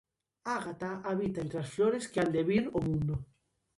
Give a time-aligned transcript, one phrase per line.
[0.53, 3.15] Ágata habita entre as flores que han de vir ó mundo.